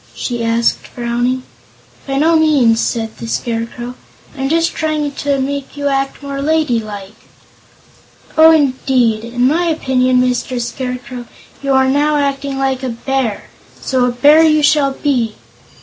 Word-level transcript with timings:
she 0.15 0.43
asked, 0.43 0.79
frowning. 0.79 1.43
"By 2.07 2.17
no 2.17 2.35
means," 2.35 2.79
said 2.79 3.15
the 3.17 3.27
Scarecrow; 3.27 3.93
"I'm 4.35 4.49
just 4.49 4.73
trying 4.73 5.11
to 5.11 5.39
make 5.39 5.77
you 5.77 5.89
act 5.89 6.23
more 6.23 6.41
ladylike." 6.41 7.13
"Oh, 8.35 8.49
indeed! 8.49 9.23
In 9.23 9.45
my 9.47 9.65
opinion, 9.65 10.17
Mr. 10.19 10.59
Scarecrow, 10.59 11.27
you 11.61 11.73
are 11.73 11.87
now 11.87 12.15
acting 12.17 12.57
like 12.57 12.81
a 12.81 12.89
bear 12.89 13.43
so 13.79 14.05
a 14.05 14.11
Bear 14.11 14.41
you 14.41 14.63
shall 14.63 14.93
be!" 14.93 15.35